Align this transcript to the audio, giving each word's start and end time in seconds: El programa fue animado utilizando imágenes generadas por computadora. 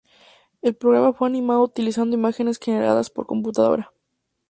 El 0.63 0.73
programa 0.75 1.13
fue 1.13 1.27
animado 1.27 1.61
utilizando 1.61 2.17
imágenes 2.17 2.57
generadas 2.57 3.11
por 3.11 3.27
computadora. 3.27 3.93